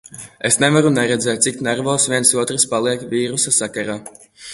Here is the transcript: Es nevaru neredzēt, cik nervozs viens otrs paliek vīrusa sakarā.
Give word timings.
Es 0.47 0.55
nevaru 0.61 0.91
neredzēt, 0.93 1.43
cik 1.47 1.61
nervozs 1.67 2.07
viens 2.13 2.31
otrs 2.45 2.65
paliek 2.73 3.05
vīrusa 3.13 3.55
sakarā. 3.59 3.99